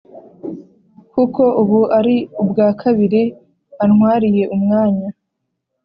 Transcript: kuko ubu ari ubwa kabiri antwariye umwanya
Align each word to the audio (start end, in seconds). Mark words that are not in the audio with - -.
kuko 1.11 1.41
ubu 1.61 1.79
ari 1.97 2.15
ubwa 2.41 2.67
kabiri 2.81 3.23
antwariye 3.83 4.43
umwanya 4.55 5.07